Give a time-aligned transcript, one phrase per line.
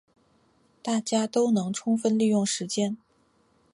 [0.81, 2.97] 大家能充分利用时间